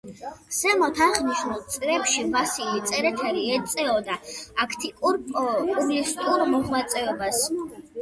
[0.59, 4.19] ზემოთ აღნიშნულ წლებში ვასილ წერეთელი ეწეოდა
[4.67, 7.47] აქტიურ პუბლიცისტურ მოღვაწეობას.